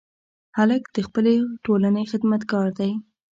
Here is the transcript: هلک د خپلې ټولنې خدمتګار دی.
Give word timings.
هلک 0.57 0.83
د 0.95 0.97
خپلې 1.07 1.33
ټولنې 1.65 2.03
خدمتګار 2.11 2.67
دی. 2.79 2.91